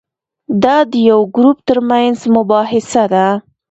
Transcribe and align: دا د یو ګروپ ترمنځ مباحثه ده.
دا 0.63 0.77
د 0.91 0.93
یو 1.09 1.19
ګروپ 1.35 1.57
ترمنځ 1.67 2.17
مباحثه 2.35 3.03
ده. 3.13 3.27